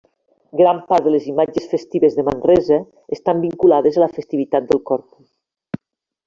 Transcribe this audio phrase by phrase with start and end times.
[0.59, 2.79] Gran part de les imatges festives de Manresa
[3.17, 5.29] estan vinculades a la festivitat del Corpus.